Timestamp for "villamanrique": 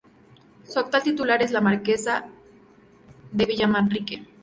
3.45-4.25